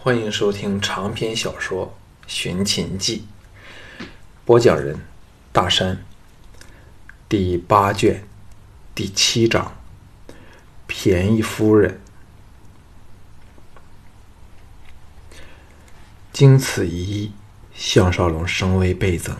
[0.00, 1.98] 欢迎收听长篇小说
[2.32, 3.26] 《寻秦记》，
[4.44, 5.00] 播讲人：
[5.52, 6.04] 大山。
[7.28, 8.22] 第八卷
[8.94, 9.76] 第七章：
[10.86, 12.00] 便宜夫人。
[16.32, 17.32] 经此一役，
[17.74, 19.36] 项少龙声威倍增。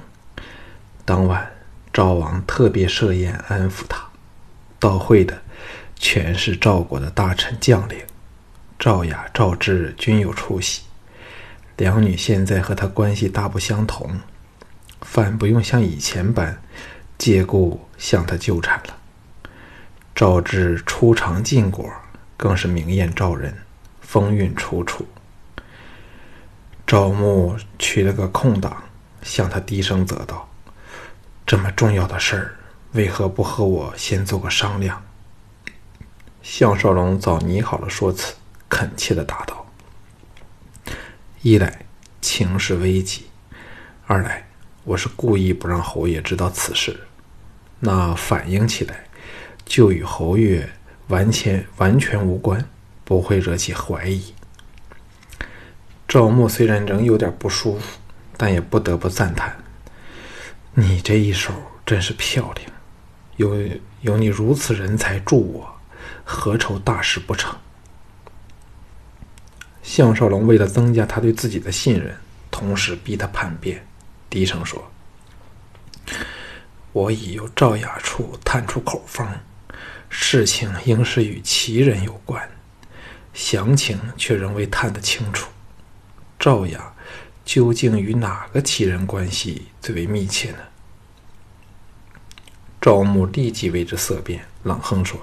[1.04, 1.52] 当晚，
[1.92, 4.08] 赵王特别设宴安抚他，
[4.80, 5.40] 到会的
[5.94, 8.04] 全是赵国的大臣将领。
[8.78, 10.82] 赵雅、赵志均有出息。
[11.76, 14.20] 两女现在和他关系大不相同，
[15.00, 16.62] 反不用像以前般
[17.18, 18.96] 借故向他纠缠了。
[20.14, 21.90] 赵志初尝禁果，
[22.36, 23.52] 更是明艳照人，
[24.00, 25.04] 风韵楚楚。
[26.86, 28.84] 赵牧取了个空档，
[29.22, 30.48] 向他低声责道
[31.44, 32.54] ：“这么重要的事儿，
[32.92, 35.02] 为何不和我先做个商量？”
[36.42, 38.34] 项少龙早拟好了说辞。
[38.68, 39.66] 恳切的答道
[41.42, 41.86] ：“一来
[42.20, 43.26] 情势危急，
[44.06, 44.46] 二来
[44.84, 47.00] 我是故意不让侯爷知道此事，
[47.80, 49.04] 那反应起来
[49.64, 50.68] 就与侯爷
[51.08, 52.68] 完全完全无关，
[53.04, 54.34] 不会惹起怀疑。”
[56.06, 57.98] 赵牧虽然仍有点不舒服，
[58.36, 59.56] 但也不得不赞叹
[60.74, 61.52] ：“你这一手
[61.84, 62.70] 真是漂亮，
[63.36, 65.80] 有有你如此人才助我，
[66.24, 67.54] 何愁大事不成？”
[69.98, 72.16] 项少龙为了增加他对自己的信任，
[72.52, 73.84] 同时逼他叛变，
[74.30, 74.92] 低声说
[76.94, 79.26] ：“我已由赵雅处探出口风，
[80.08, 82.48] 事情应是与其人有关，
[83.34, 85.50] 详情却仍未探得清楚。
[86.38, 86.94] 赵雅
[87.44, 90.58] 究竟与哪个奇人关系最为密切呢？”
[92.80, 95.18] 赵牧立即为之色变，冷哼说：“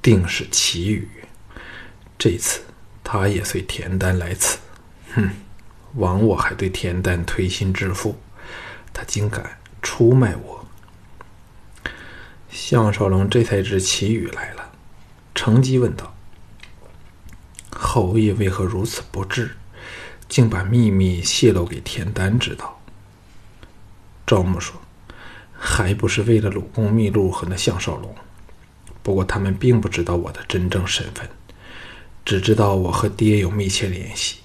[0.00, 1.08] 定是齐羽。”
[2.24, 2.62] 这次
[3.02, 4.56] 他也随田丹来此，
[5.14, 5.28] 哼！
[5.96, 8.18] 枉我还对田丹推心置腹，
[8.94, 10.66] 他竟敢出卖我。
[12.48, 14.72] 项少龙这才知齐宇来了，
[15.34, 16.16] 乘机问道
[17.70, 19.54] ：“侯爷为何如此不智，
[20.26, 22.80] 竟把秘密泄露给田丹知道？”
[24.26, 24.80] 赵牧说
[25.52, 28.14] ：“还不是为了鲁公秘录和那项少龙？
[29.02, 31.28] 不过他们并不知道我的真正身份。”
[32.24, 34.38] 只知道我和爹有密切联系。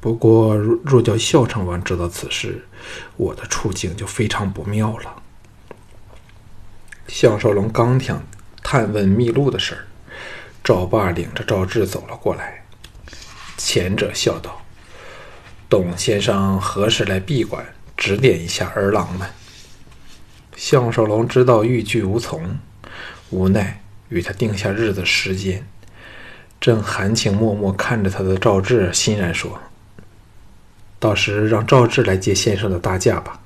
[0.00, 2.66] 不过，若若叫孝成王知道此事，
[3.16, 5.22] 我的处境就非常不妙了。
[7.08, 8.22] 项少龙刚想
[8.62, 9.86] 探问秘录的事儿，
[10.62, 12.64] 赵霸领着赵志走了过来。
[13.56, 14.60] 前者笑道
[15.70, 17.64] ：“董先生何时来闭馆，
[17.96, 19.30] 指点一下儿郎们？”
[20.56, 22.58] 项少龙知道欲拒无从，
[23.30, 25.66] 无奈与他定下日子时间。
[26.64, 29.60] 正含情脉脉看着他的赵志，欣然说
[30.98, 33.38] ：“到时让赵志来接先生的大驾吧。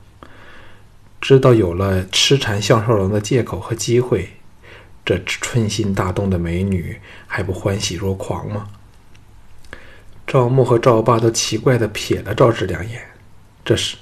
[1.21, 4.31] 知道有了痴缠项少龙的借口和机会，
[5.05, 6.97] 这春心大动的美女
[7.27, 8.69] 还不欢喜若狂吗？”
[10.25, 13.03] 赵牧和赵霸都奇怪的瞥了赵志两眼。
[13.65, 13.97] 这时，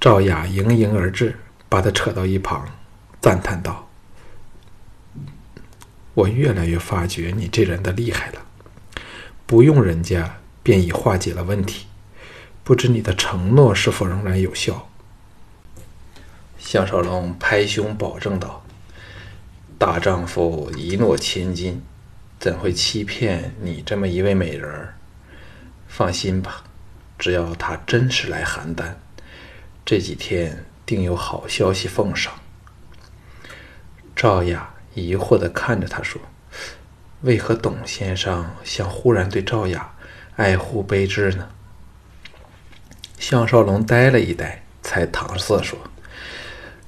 [0.00, 1.38] 赵雅盈盈而至，
[1.68, 2.66] 把他扯到一旁，
[3.20, 3.88] 赞叹道。
[6.14, 8.42] 我越来越发觉你这人的厉害了，
[9.46, 11.86] 不用人家便已化解了问题，
[12.62, 14.88] 不知你的承诺是否仍然有效？
[16.58, 18.62] 项少龙拍胸保证道
[19.78, 21.80] ：“大丈夫一诺千金，
[22.38, 24.94] 怎会欺骗你这么一位美人儿？
[25.88, 26.64] 放心吧，
[27.18, 28.92] 只要他真是来邯郸，
[29.84, 32.32] 这几天定有好消息奉上。”
[34.14, 34.71] 赵雅。
[34.94, 36.20] 疑惑地看着他说
[37.22, 39.94] ：“为何董先生像忽然对赵雅
[40.36, 41.48] 爱护备至呢？”
[43.18, 45.78] 项少龙呆了一呆，才搪塞说：“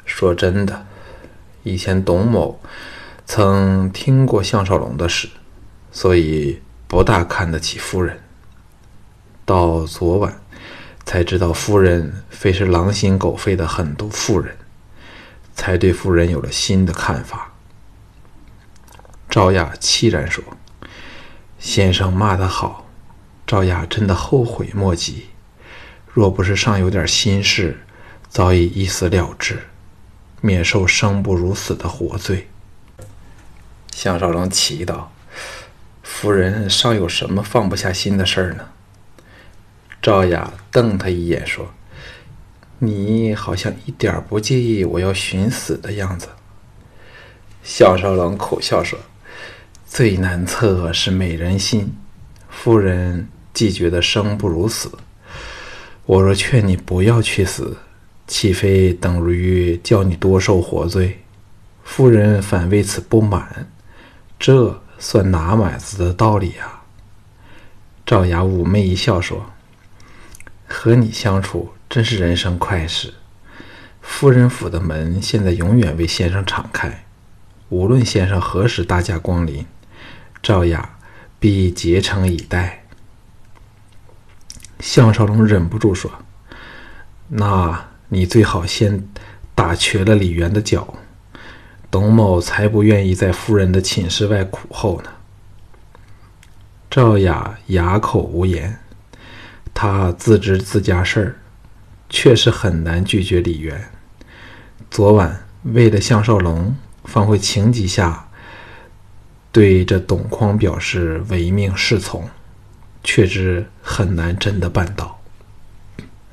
[0.05, 0.85] 说真的，
[1.63, 2.61] 以前董某
[3.25, 5.29] 曾听过项少龙的事，
[5.93, 8.21] 所以不大看得起夫人。
[9.47, 10.41] 到昨晚
[11.05, 14.57] 才知道夫人非是狼心狗肺的狠毒妇人，
[15.55, 17.53] 才对夫人有了新的看法。”
[19.35, 20.45] 赵雅凄然说
[21.59, 22.87] ：“先生骂得好，
[23.45, 25.27] 赵雅真的后悔莫及。
[26.07, 27.81] 若不是尚有点心事，
[28.29, 29.59] 早已一死了之，
[30.41, 32.49] 免受生不如死的活罪。”
[33.91, 35.11] 项少龙奇道
[36.05, 38.69] ：“夫人尚有什么放不下心的事儿呢？”
[40.01, 41.75] 赵雅瞪他一眼说
[42.79, 46.29] ：“你好像一点不介意我要寻死的样子。”
[47.65, 48.97] 项少龙苦笑说。
[49.95, 51.97] 最难测是美人心，
[52.49, 54.91] 夫人既觉得生不如死。
[56.05, 57.77] 我若劝你不要去死，
[58.27, 61.23] 岂非等于叫你多受活罪？
[61.85, 63.71] 夫人反为此不满，
[64.37, 66.83] 这算哪买子的道理呀？
[68.05, 69.47] 赵雅妩媚一笑说
[70.67, 73.15] ：“和你相处真是人生快事。
[74.03, 77.05] 夫人府的门现在永远为先生敞开，
[77.69, 79.65] 无论先生何时大驾光临，
[80.45, 80.97] 赵雅
[81.41, 82.85] 必竭诚以待。”
[84.79, 86.13] 项少龙忍不住说
[87.29, 89.09] ：“那你最好先
[89.55, 90.95] 打瘸了李渊的脚，
[91.91, 95.11] 董某才不愿意在夫人的寝室外苦候呢。”
[96.91, 98.79] 赵雅哑口无言，
[99.73, 101.37] 她自知自家事儿，
[102.11, 103.91] 确实很难拒绝李渊。
[104.91, 108.24] 昨晚为了项少龙，方会情急下
[109.55, 112.29] 对这董匡表示唯命是从，
[113.05, 115.21] 却知很难真的办到。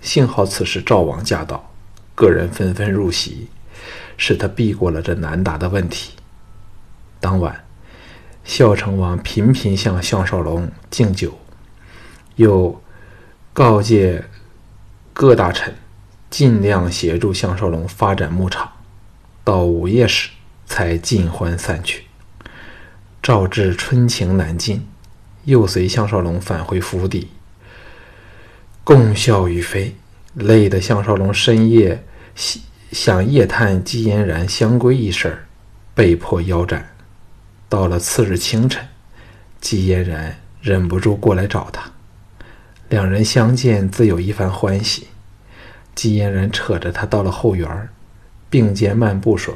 [0.02, 1.72] 幸好此时赵王驾到，
[2.16, 3.48] 个人纷纷入席，
[4.18, 6.14] 使他避过了这难答的问题。
[7.20, 7.64] 当晚。
[8.44, 11.38] 孝成王频频向项少龙敬酒，
[12.38, 12.82] 又
[13.54, 14.26] 告诫
[15.14, 15.76] 各大臣
[16.32, 18.72] 尽量协助项少龙发展牧场。
[19.44, 20.32] 到午夜时，
[20.66, 22.06] 才尽欢散去。
[23.22, 24.84] 赵志春情难尽，
[25.44, 27.28] 又随项少龙返回府邸，
[28.84, 29.96] 共笑于飞，
[30.34, 32.04] 累得项少龙深夜
[32.92, 35.46] 想夜探姬嫣然相归一事，
[35.94, 36.96] 被迫腰斩。
[37.70, 38.84] 到了次日清晨，
[39.60, 41.92] 季嫣然忍不住过来找他，
[42.90, 45.10] 两人相见自有一番欢喜。
[45.94, 47.88] 季嫣然扯着他到了后园，
[48.50, 49.56] 并肩漫步说：“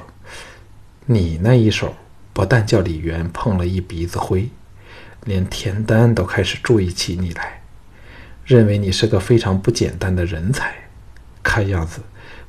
[1.07, 1.95] 你那一手
[2.35, 4.49] 不但叫李渊碰了一鼻子灰，
[5.23, 7.61] 连田丹都开始注意起你来，
[8.43, 10.75] 认为你是个非常不简单的人才，
[11.41, 12.01] 看样子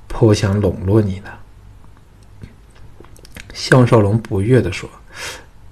[0.09, 1.31] 颇想笼络你呢。”
[3.55, 4.91] 项少龙不悦地说。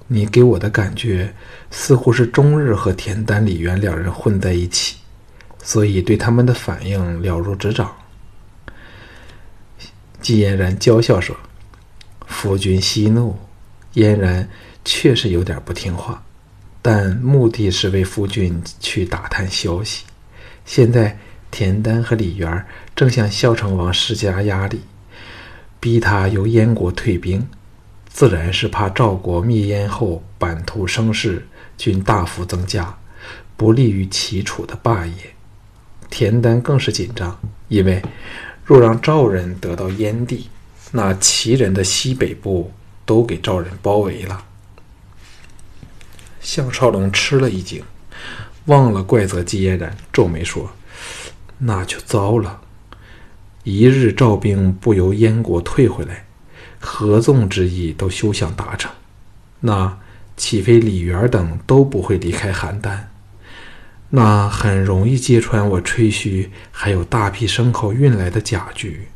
[0.06, 1.34] 你给我的感觉
[1.70, 4.98] 似乎是终日和田丹、李渊两人混在一起，
[5.62, 7.90] 所以对他们的反应了如指掌。
[10.20, 11.34] 季嫣然娇笑说
[12.28, 13.34] ：“夫君息怒，
[13.94, 14.48] 嫣然
[14.84, 16.22] 确实有点不听话，
[16.82, 20.04] 但目的是为夫君去打探消息。
[20.64, 21.18] 现在
[21.50, 22.64] 田丹和李元
[22.94, 24.80] 正向孝成王施加压力，
[25.80, 27.46] 逼他由燕国退兵。”
[28.06, 31.44] 自然是怕赵国灭燕后版图声势
[31.76, 32.96] 均大幅增加，
[33.56, 35.14] 不利于齐楚的霸业。
[36.10, 37.36] 田丹更是紧张，
[37.66, 38.00] 因为
[38.64, 40.48] 若让赵人得到燕地，
[40.92, 42.70] 那齐人的西北部
[43.04, 44.44] 都给赵人包围了。
[46.40, 47.82] 项少龙吃了一惊，
[48.66, 50.70] 忘了怪责季嫣然，皱眉说
[51.58, 52.60] ：“那就糟了，
[53.62, 56.26] 一日赵兵不由燕国退回来。”
[56.86, 58.92] 合纵之意都休想达成，
[59.60, 59.98] 那
[60.36, 62.98] 岂非李元等都不会离开邯郸？
[64.10, 69.08] 那很容易揭穿我吹嘘还有大批牲口运来的假局。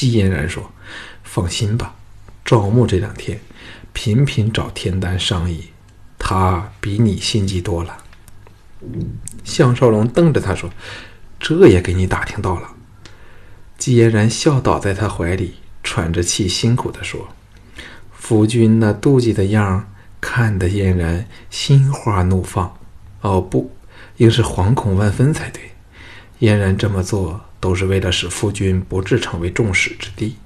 [0.00, 0.72] 季嫣然说
[1.22, 1.94] ：“放心吧，
[2.42, 3.38] 赵牧这两天
[3.92, 5.72] 频频找田丹商议，
[6.18, 7.98] 他比你心机多了。”
[9.44, 10.70] 项少龙瞪着他说
[11.38, 12.70] ：“这也给你打听到了。”
[13.76, 17.28] 季嫣然笑倒在他怀里，喘着气，辛苦地说
[18.10, 19.86] ：“夫君那妒忌的样儿，
[20.18, 22.74] 看得嫣然心花怒放。
[23.20, 23.70] 哦，不，
[24.16, 25.72] 应是惶恐万分才对。
[26.38, 30.36] 嫣然这么做，都是为了使夫君不致成为众矢之的。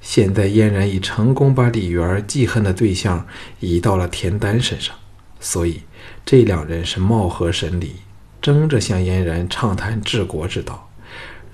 [0.00, 3.26] 现在嫣然已成功把李元记恨的对象
[3.60, 4.94] 移到了田丹身上，
[5.40, 5.82] 所以
[6.24, 7.96] 这两人是貌合神离，
[8.40, 10.88] 争着向嫣然畅谈治国之道。”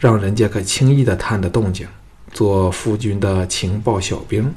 [0.00, 1.86] 让人家可轻易的探得动静，
[2.32, 4.54] 做夫君的情报小兵。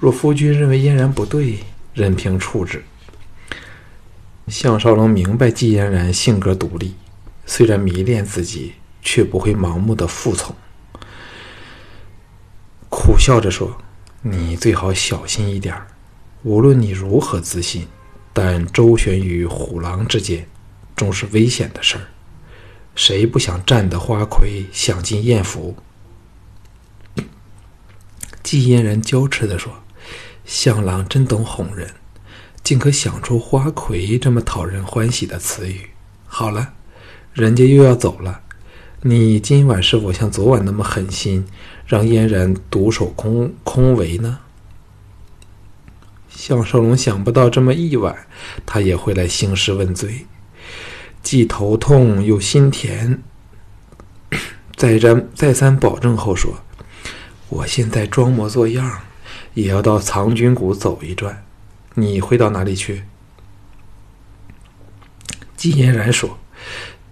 [0.00, 1.60] 若夫君认为嫣然不对，
[1.94, 2.82] 任凭处置。
[4.48, 6.96] 项少龙明白季嫣然性格独立，
[7.46, 8.72] 虽然迷恋自己，
[9.02, 10.54] 却不会盲目的服从。
[12.88, 13.76] 苦笑着说
[14.22, 15.76] ：“你最好小心一点
[16.42, 17.86] 无论你如何自信，
[18.32, 20.48] 但周旋于虎狼之间，
[20.96, 22.08] 终是危险的事儿。”
[22.94, 25.74] 谁不想占得花魁，享尽艳福？
[28.42, 29.72] 季嫣然娇痴地说
[30.44, 31.94] ：“向郎真懂哄人，
[32.62, 35.88] 竟可想出花魁这么讨人欢喜的词语。
[36.26, 36.74] 好了，
[37.32, 38.42] 人家又要走了，
[39.04, 41.44] 你今晚是否像昨晚那么狠心，
[41.84, 44.38] 让嫣然独守空空围呢？”
[46.30, 48.26] 项少龙想不到这么一晚，
[48.64, 50.26] 他也会来兴师问罪，
[51.22, 53.22] 既头痛又心甜。
[54.76, 56.62] 再三再三保证后说
[57.50, 59.00] ：“我现在装模作样，
[59.54, 61.44] 也要到藏军谷走一转。
[61.94, 63.04] 你会到哪里去？”
[65.56, 66.38] 季嫣然说：“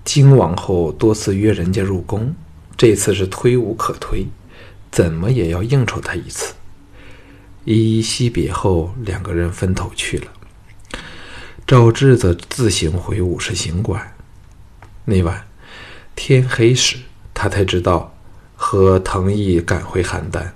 [0.05, 2.35] 京王后多次约人家入宫，
[2.77, 4.27] 这次是推无可推，
[4.91, 6.55] 怎么也要应酬他一次。”
[7.67, 10.29] 依依惜别后，两个人分头去了。
[11.67, 14.15] 赵志则自行回武士行馆。
[15.05, 15.47] 那晚
[16.17, 16.97] 天黑时，
[17.35, 18.17] 他才知道
[18.57, 20.51] 和藤毅赶回邯郸。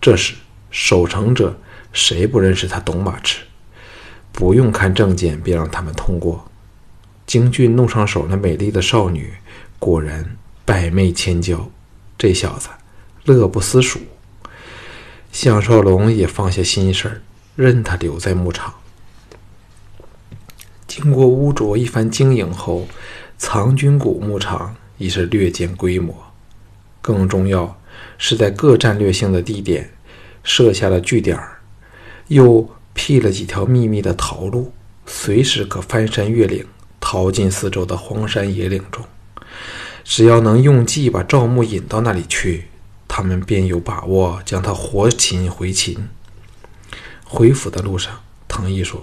[0.00, 0.34] 这时
[0.70, 1.58] 守城者
[1.92, 3.40] 谁不认识他董马池？
[4.30, 6.46] 不用看证件便让他们通过。
[7.26, 9.34] 京俊弄上手那美丽的少女，
[9.78, 11.68] 果然百媚千娇。
[12.16, 12.68] 这小子
[13.24, 14.00] 乐不思蜀。
[15.32, 17.20] 项少龙也放下心事儿，
[17.56, 18.72] 任他留在牧场。
[20.86, 22.86] 经过污浊一番经营后，
[23.36, 26.14] 藏军谷牧场已是略见规模。
[27.02, 27.78] 更重要
[28.16, 29.90] 是在各战略性的地点
[30.42, 31.38] 设下了据点，
[32.28, 34.72] 又辟了几条秘密的逃路，
[35.04, 36.66] 随时可翻山越岭，
[37.16, 39.02] 逃进四周的荒山野岭中。
[40.04, 42.68] 只要能用计把赵牧引到那里去。
[43.08, 46.06] 他们便有把握将他活擒回秦。
[47.24, 48.12] 回府的路上，
[48.46, 49.02] 唐毅说：“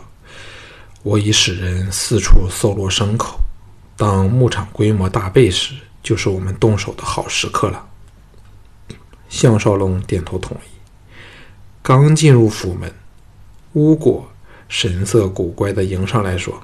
[1.02, 3.40] 我已使人四处搜罗牲口，
[3.98, 7.88] 当牧场规模大倍时，就是我们动手的好时刻了。”
[9.30, 10.70] 项少龙点头同意。
[11.82, 12.94] 刚进入府门，
[13.72, 14.30] 巫果
[14.70, 16.62] 神色古怪的迎上来说：“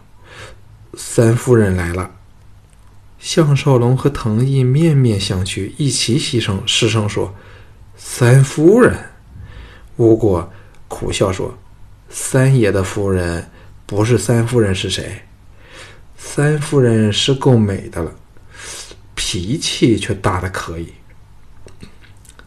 [0.95, 2.11] 三夫人来了。”
[3.19, 7.35] 项少龙和藤毅面面相觑，一齐牺牲失声说
[7.97, 8.97] ：“三夫人。”
[9.97, 10.49] 吴果
[10.87, 11.57] 苦笑说
[12.09, 13.49] ：“三爷的夫人
[13.85, 15.23] 不是三夫人是谁？
[16.17, 18.15] 三夫人是够美的了，
[19.15, 20.93] 脾气却大的可以。”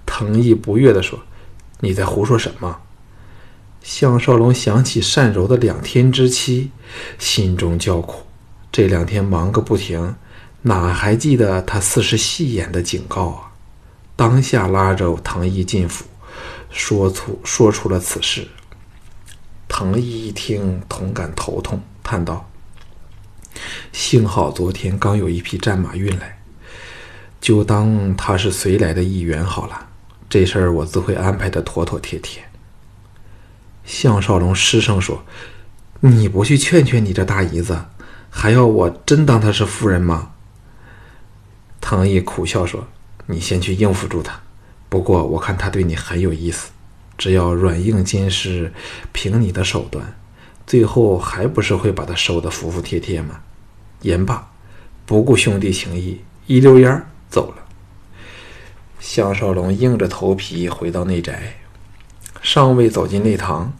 [0.07, 1.23] 藤毅不悦的说
[1.81, 2.81] ：“你在胡说什么？”
[3.85, 6.71] 项少龙想起单柔的两天之期，
[7.19, 8.27] 心中叫苦。
[8.73, 10.17] 这两天忙个不停。
[10.63, 13.53] 哪还记得他似是戏言的警告啊？
[14.15, 16.05] 当下拉着唐毅进府，
[16.71, 18.47] 说出说出了此事。
[19.67, 22.49] 唐毅一听，同感头痛，叹道
[23.93, 26.39] ：“幸好昨天刚有一匹战马运来，
[27.41, 29.89] 就当他是随来的一员好了。
[30.29, 32.45] 这事儿我自会安排的妥妥帖帖。”
[33.85, 35.25] 项少龙失声说
[35.99, 37.87] ：“你不去劝劝你这大姨子，
[38.35, 40.33] 还要我真当她是夫人吗？”
[41.81, 42.89] 唐毅苦笑说
[43.27, 44.41] ：“你先去应付住他。
[44.89, 46.71] 不过我看他对你很有意思，
[47.17, 48.73] 只要软硬兼施，
[49.13, 50.15] 凭你的手段，
[50.67, 53.41] 最后还不是会把他收得服服帖帖吗？”
[54.03, 54.51] 言罢，
[55.07, 57.63] 不顾兄弟情谊，一溜烟走了。
[58.99, 61.57] 项少龙硬着头皮回到内宅，
[62.43, 63.73] 尚未走进内堂，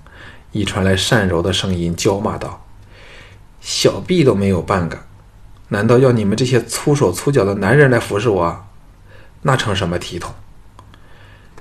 [0.51, 2.65] 已传来单柔的声音，叫骂道
[3.63, 4.99] ：“小臂都没有半个。”
[5.69, 8.67] 难道要你们这些粗手粗脚的男人来服侍我？
[9.41, 10.35] 那成什么体统？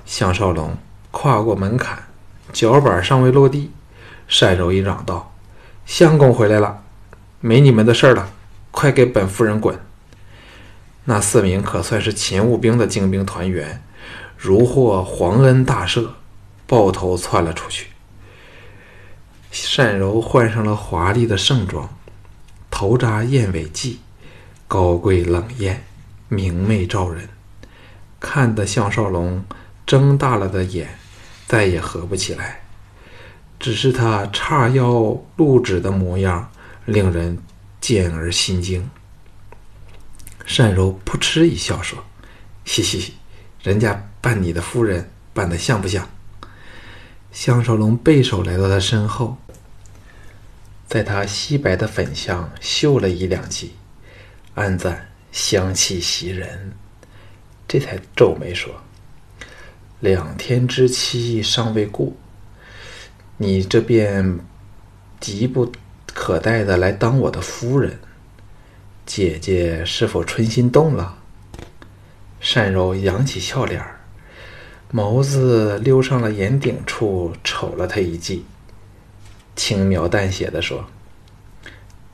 [0.04, 0.76] 项少龙
[1.10, 2.08] 跨过门槛，
[2.52, 3.70] 脚板尚未落地，
[4.28, 5.32] 单柔一嚷道
[5.86, 6.82] ：“相公回来了，
[7.40, 8.28] 没你们的事了，
[8.70, 9.78] 快给本夫人滚！”
[11.06, 13.82] 那四名可算是勤务兵的精兵团员，
[14.36, 16.08] 如获皇恩大赦，
[16.66, 17.91] 抱头窜了出去。
[19.76, 21.88] 单柔换上了华丽的盛装。
[22.70, 23.96] 头扎燕尾髻，
[24.66, 25.84] 高贵冷艳，
[26.28, 27.28] 明媚照人，
[28.18, 29.44] 看得项少龙
[29.86, 30.98] 睁大了的眼
[31.46, 32.62] 再也合不起来。
[33.60, 36.50] 只是他叉腰露指的模样，
[36.86, 37.38] 令人
[37.80, 38.90] 见而心惊。
[40.56, 42.02] 单柔扑哧一笑说
[42.64, 43.14] ：“嘻嘻，
[43.62, 46.08] 人家扮你的夫人，扮的像不像？”
[47.32, 49.38] 项少龙背手来到他身后。
[50.86, 53.72] 在他稀白的粉相嗅了一两记，
[54.54, 56.72] 暗赞香气袭人，
[57.66, 58.74] 这才皱眉说
[60.00, 62.12] ：“两天之期尚未过，
[63.38, 64.40] 你这便
[65.18, 65.72] 急不
[66.12, 67.98] 可待的来当我的夫人，
[69.06, 71.16] 姐姐是否春心动了？”
[72.54, 74.01] 单柔扬起笑脸儿，
[74.94, 78.44] 眸子溜上了眼顶处，瞅了他一记。
[79.56, 80.84] 轻描淡写的说：“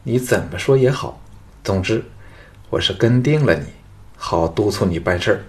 [0.05, 1.21] 你怎么说也好，
[1.65, 2.05] 总之，
[2.71, 3.67] 我是跟定了你，
[4.17, 5.41] 好督促你办事儿。”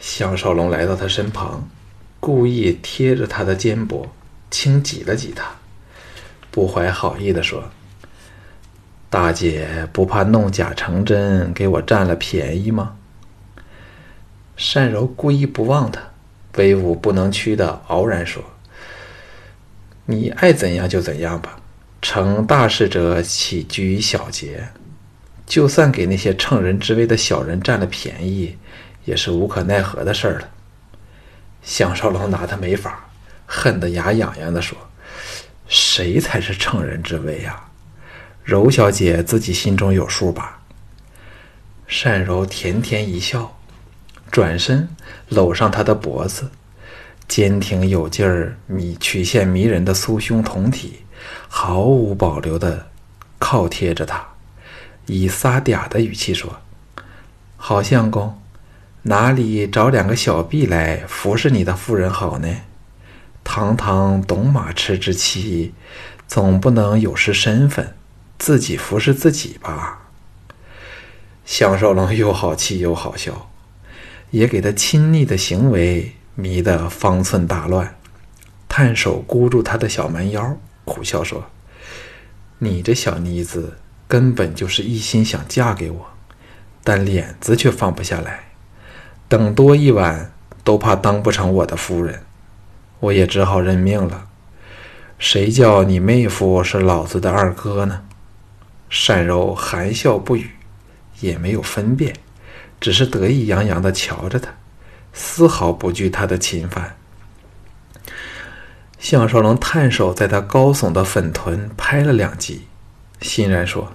[0.00, 1.68] 项少龙来到他身旁，
[2.18, 4.04] 故意贴着他的肩膊，
[4.50, 5.54] 轻挤了挤他，
[6.50, 7.62] 不怀好意的说
[9.08, 12.96] ：“大姐不怕弄假成真，给我占了便宜吗？”
[14.56, 16.00] 单柔故意不望他，
[16.56, 18.42] 威武不能屈的傲然说
[20.06, 21.58] ：“你爱怎样就怎样吧。
[22.00, 24.68] 成大事者岂居于小节？
[25.46, 28.56] 就算给那些乘人之危的小人占了便宜，
[29.04, 30.48] 也是无可奈何的事儿了。”
[31.62, 33.08] 项少龙拿他没法，
[33.46, 34.76] 恨得牙痒痒的说
[35.68, 37.70] ：“谁才是乘人之危啊？
[38.42, 40.60] 柔小姐自己心中有数吧？”
[42.02, 43.58] 单柔甜甜一笑，
[44.32, 44.88] 转身
[45.28, 46.50] 搂上他的脖子，
[47.28, 51.04] 坚挺有劲儿、迷曲线迷人的酥胸酮体，
[51.48, 52.88] 毫无保留的
[53.38, 54.26] 靠贴着他，
[55.04, 56.60] 以撒嗲的语气说
[57.56, 58.38] ：“好相公。”
[59.04, 62.48] 哪里找两个小婢来服侍你的夫人好呢？
[63.44, 65.74] 堂堂董马痴之妻，
[66.26, 67.94] 总不能有失身份，
[68.38, 70.02] 自己服侍自己吧？
[71.44, 73.50] 项少龙又好气又好笑，
[74.32, 77.96] 也给他亲昵的行为迷得方寸大乱，
[78.66, 81.44] 探手箍住他的小蛮腰，苦笑说
[82.58, 83.76] ：“你这小妮子
[84.08, 86.06] 根本就是一心想嫁给我，
[86.82, 88.44] 但脸子却放不下来。”
[89.28, 90.32] 等多一晚，
[90.64, 92.22] 都怕当不成我的夫人，
[93.00, 94.28] 我也只好认命了。
[95.18, 98.02] 谁叫你妹夫是老子的二哥呢？
[99.06, 100.50] 单柔含笑不语，
[101.20, 102.14] 也没有分辨，
[102.82, 104.52] 只是得意洋洋的瞧着他，
[105.12, 106.96] 丝毫不惧他的侵犯。
[108.98, 112.62] 项少龙探手在他高耸的粉臀拍了两击，
[113.20, 113.92] 欣然说：“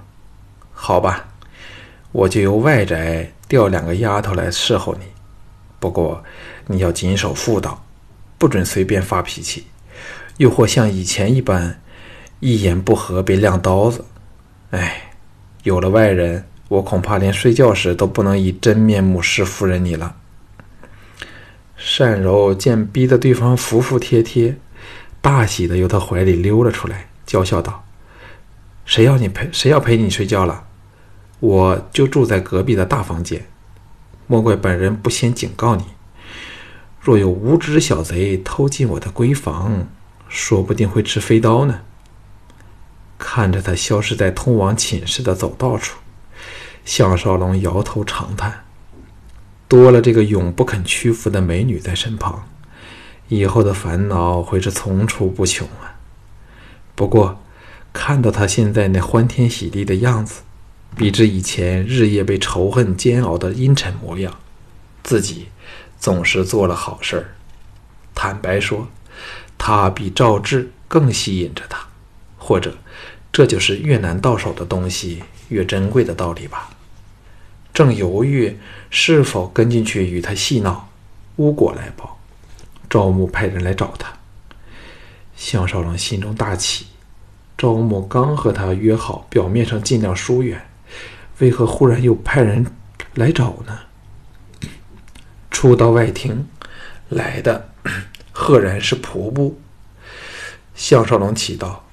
[0.72, 1.28] 好吧，
[2.14, 5.02] 我就由外宅调两个丫头来伺候你。”
[5.80, 6.24] 不过，
[6.68, 7.86] 你要谨守妇道，
[8.38, 9.68] 不准随便发脾气，
[10.38, 11.82] 又或像以前一般，
[12.40, 14.06] 一言不合便亮刀子。
[14.72, 15.12] 哎，
[15.64, 20.16] 有了外人，我恐怕连睡觉时都不能以真面目视夫人你了。
[21.98, 24.58] 单柔见逼得对方服服帖帖，
[25.22, 27.86] 大喜的由他怀里溜了出来，娇笑道
[28.86, 29.50] ：“谁要你陪？
[29.52, 30.66] 谁要陪你睡觉了？
[31.40, 33.46] 我就住在隔壁的大房间。”
[34.28, 35.86] 莫怪本人不先警告你，
[37.00, 39.88] 若有无知小贼偷进我的闺房，
[40.28, 41.82] 说不定会吃飞刀呢。
[43.18, 45.98] 看着他消失在通往寝室的走道处，
[46.88, 48.64] 项少龙摇头长叹：
[49.68, 52.48] 多了这个永不肯屈服的美女在身旁，
[53.28, 56.00] 以后的烦恼会是层出不穷啊。
[56.96, 57.42] 不过，
[57.92, 60.44] 看到他现在那欢天喜地的样子。
[60.96, 64.34] 比之以前日夜被仇恨煎熬的阴沉模样，
[65.04, 65.50] 自己
[66.00, 67.36] 总是做了好事儿。
[68.16, 68.88] 坦白说，
[69.58, 71.86] 他比赵志更吸引着他，
[72.38, 72.78] 或者
[73.34, 76.70] 这就是越难到手的东西越珍贵的道理吧。
[77.78, 78.58] 正犹豫
[78.90, 80.90] 是否跟进去与他戏闹，
[81.36, 82.18] 巫果来报，
[82.90, 84.12] 赵牧派人来找他。
[85.36, 86.88] 项少龙心中大喜，
[87.56, 90.60] 赵牧刚和他约好，表面上尽量疏远。
[91.38, 92.66] 为何忽然又派人
[93.14, 93.78] 来找呢？
[95.52, 96.48] 初到外厅，
[97.10, 97.70] 来的
[98.32, 99.62] 赫然是仆部。
[100.74, 101.86] 项少龙起道：“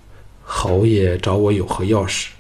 [0.42, 2.31] 侯爷找我有何要事？”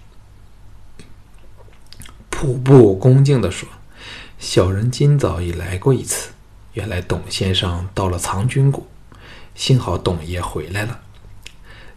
[2.36, 3.68] 瀑布恭敬地说
[4.40, 6.30] ：“小人今早已来过一次，
[6.72, 8.88] 原来董先生到了藏军谷，
[9.54, 11.00] 幸好董爷回来了。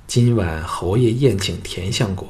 [0.06, 2.30] 今晚侯爷宴请田相国。”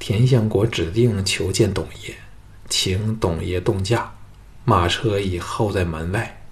[0.00, 2.14] 田相国指定求见董爷，
[2.70, 4.14] 请董爷动驾，
[4.64, 6.42] 马车已候在门外。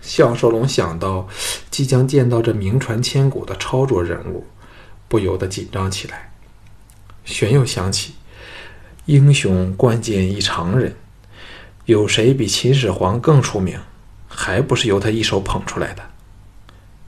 [0.00, 1.28] 项少龙想到
[1.70, 4.46] 即将见到这名传千古的超卓人物，
[5.08, 6.32] 不由得紧张起来。
[7.26, 8.14] 旋又想起，
[9.06, 10.96] 英雄冠见一常人，
[11.84, 13.78] 有谁比秦始皇更出名？
[14.26, 16.02] 还不是由他一手捧出来的。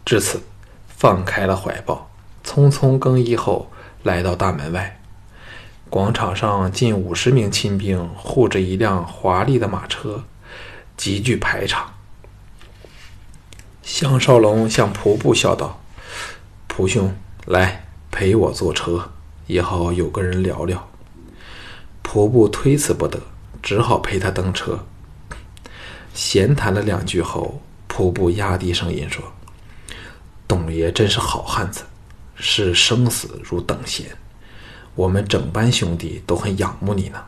[0.05, 0.41] 至此，
[0.87, 2.09] 放开了怀抱，
[2.45, 3.71] 匆匆更衣后。
[4.05, 5.01] 来到大门外，
[5.91, 10.23] 广场上近五十名亲兵护着一辆华丽的马车，
[10.97, 11.95] 极具排场。
[13.83, 15.81] 项少龙向仆部笑道
[16.71, 17.13] ：“仆兄，
[17.45, 19.11] 来陪我坐车，
[19.49, 20.88] 也好有个人聊聊。”
[22.11, 23.21] 仆部推辞不得，
[23.63, 24.83] 只好陪他登车。
[26.15, 29.23] 闲谈了两句后，仆部压低声音说
[30.49, 31.83] ：“董爷真是好汉子。”
[32.41, 34.07] 视生死如等闲，
[34.95, 37.23] 我们整班兄弟都很仰慕你呢。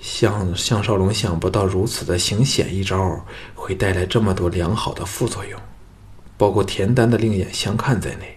[0.00, 5.60] 项项少龙想不到如此的行险一招会带来这么多良好的副作用，
[6.36, 8.36] 包括田丹的另眼相看在内，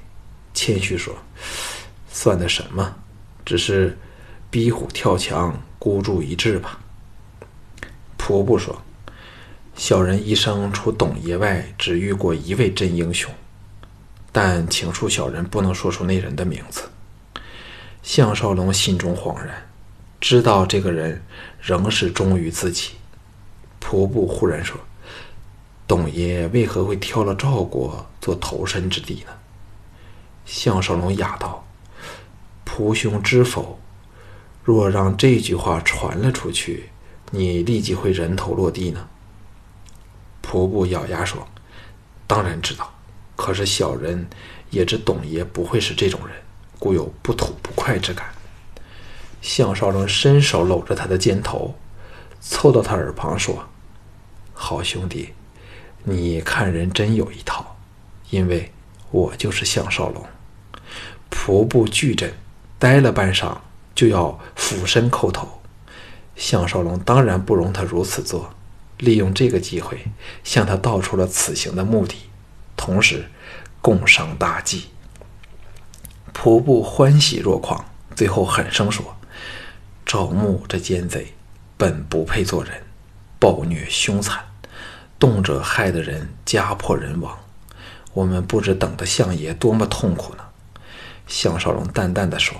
[0.53, 1.15] 谦虚说
[2.11, 2.93] ：“算得什么？
[3.45, 3.97] 只是
[4.49, 6.79] 逼虎跳墙，孤注一掷吧。”
[8.17, 8.81] 仆部说
[9.75, 13.31] ：“小人一生除董爷外，只遇过一位真英雄，
[14.31, 16.89] 但请恕小人不能说出那人的名字。”
[18.01, 19.69] 项少龙心中恍然，
[20.19, 21.21] 知道这个人
[21.59, 22.91] 仍是忠于自己。
[23.81, 24.79] 仆布忽然说
[25.87, 29.31] ：“董爷为何会挑了赵国做投身之地呢？”
[30.45, 31.65] 项少龙哑道
[32.65, 33.79] ：“仆兄知否？
[34.63, 36.89] 若让这句话传了出去，
[37.31, 39.07] 你立即会人头落地呢。”
[40.41, 41.47] 仆部咬牙说
[42.25, 42.93] ：“当然知道，
[43.35, 44.27] 可是小人
[44.69, 46.35] 也知董爷不会是这种人，
[46.79, 48.27] 故有不吐不快之感。”
[49.41, 51.75] 项少龙伸手搂着他的肩头，
[52.41, 53.67] 凑到他耳旁说。
[54.53, 55.33] 好兄弟，
[56.03, 57.77] 你看人真有一套，
[58.29, 58.71] 因为
[59.11, 60.25] 我就是项少龙。
[61.31, 62.33] 仆部巨震，
[62.77, 63.57] 呆了半晌，
[63.99, 65.59] 就要俯身叩头。
[66.37, 68.53] 项少龙当然不容他如此做，
[68.97, 70.05] 利用这个机会
[70.41, 72.15] 向他道出了此行的目的，
[72.77, 73.29] 同时
[73.81, 74.85] 共商大计。
[76.33, 77.83] 仆部欢喜若狂，
[78.15, 79.17] 最后狠声说
[80.07, 81.33] ：“赵牧这奸贼，
[81.75, 82.81] 本不配做人，
[83.37, 84.41] 暴虐凶残。”
[85.19, 87.37] 动辄害得人家破人亡，
[88.13, 90.43] 我们不知等的相爷多么痛苦呢。
[91.27, 92.55] 项少龙淡淡的说：“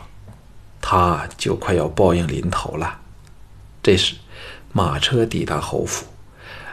[0.82, 3.00] 他就快要报应临头了。”
[3.82, 4.15] 这时，
[4.72, 6.06] 马车抵达侯府，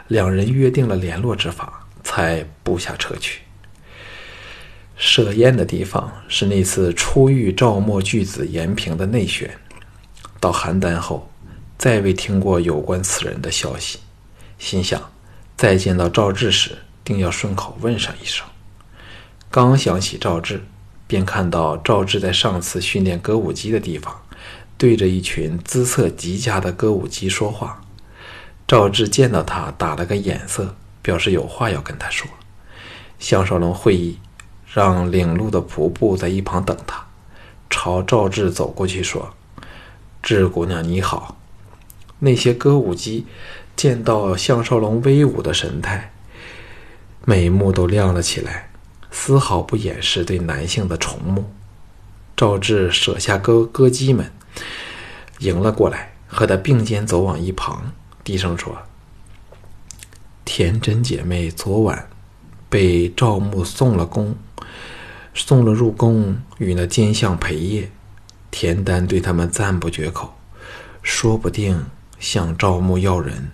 [0.07, 3.41] 两人约定了联络之法，才步下车去。
[4.95, 9.57] 设宴的地方是那次初遇赵墨巨子延平的内选。
[10.39, 11.31] 到邯郸后，
[11.77, 13.99] 再未听过有关此人的消息，
[14.57, 15.01] 心想。
[15.55, 18.45] 再见到赵志时，定要顺口问上一声。
[19.49, 20.63] 刚想起赵志，
[21.07, 24.21] 便看到赵志在上次训练歌舞姬的地方，
[24.77, 27.81] 对着一群姿色极佳的歌舞姬说话。
[28.67, 32.29] 赵志见到他，打了个眼色，表示有话要跟他说。
[33.17, 34.19] 项少龙会意，
[34.71, 37.07] 让领路的仆部在一旁等他，
[37.69, 39.33] 朝赵志走过去说
[40.21, 41.37] ：“志姑娘你好。”
[42.19, 43.25] 那些歌舞姬。
[43.75, 46.11] 见到项少龙威武的神态，
[47.25, 48.66] 眉目都亮了起来，
[49.11, 51.51] 丝毫不掩饰对男性的崇慕。
[52.35, 54.31] 赵志舍下歌歌姬们，
[55.39, 57.91] 迎了过来，和他并肩走往一旁，
[58.23, 58.77] 低声说
[60.45, 62.07] ：“田真姐妹昨晚
[62.69, 64.35] 被赵牧送了宫，
[65.33, 67.89] 送了入宫，与那奸相陪夜。
[68.51, 70.35] 田丹对他们赞不绝口，
[71.01, 71.85] 说不定
[72.19, 73.51] 向赵牧要人。”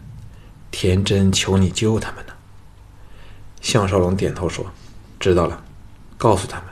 [0.72, 2.34] 田真求你救他们呢。
[3.62, 4.66] 项少龙点头说
[5.24, 5.64] ：“知道了，
[6.18, 6.66] 告诉他们，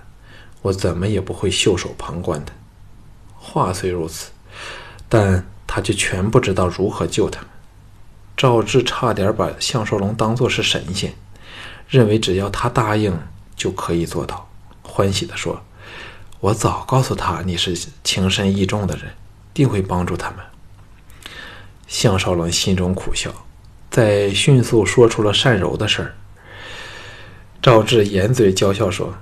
[0.61, 2.51] 我怎么也不会袖手旁观的。”
[3.39, 4.31] 话虽如此，
[5.07, 7.49] 但他却全不知道如何救他们。
[8.35, 11.13] 赵志差点把项少龙当作是神仙，
[11.87, 13.17] 认为只要他答应
[13.55, 14.49] 就可以做到，
[14.81, 15.63] 欢喜地说
[16.41, 19.13] ：“我早告诉他你是情深义重的人，
[19.53, 20.39] 定会帮助他们。”
[21.87, 23.31] 项少龙心中苦笑。
[23.89, 26.15] 在迅速说出了善柔的事儿。
[27.61, 29.13] 赵志掩嘴娇笑说：“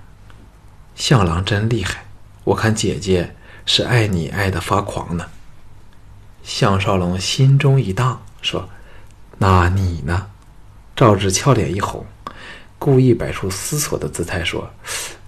[0.95, 2.05] 向郎真厉害，
[2.45, 5.25] 我看姐姐是爱你爱的发狂呢。”
[6.41, 8.69] 项少龙心中一荡，说
[9.39, 10.27] ：“那你呢？”
[10.95, 12.05] 赵志俏脸一红，
[12.77, 14.71] 故意摆出思索的姿态说：“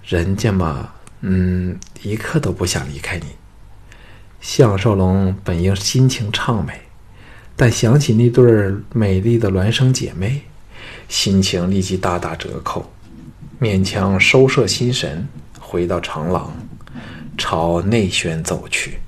[0.06, 3.26] 人家嘛，嗯，一刻都不想离开你。”
[4.40, 6.80] 项少龙本应心情畅美。
[7.54, 10.44] 但想起那对美丽的孪生姐妹，
[11.10, 12.90] 心情立即大打折扣，
[13.62, 15.24] 勉强收摄心神，
[15.60, 16.52] 回到长廊，
[17.38, 18.98] 朝内轩走去。